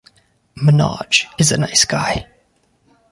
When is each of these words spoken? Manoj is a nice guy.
Manoj 0.57 1.27
is 1.37 1.51
a 1.51 1.59
nice 1.59 1.85
guy. 1.85 2.25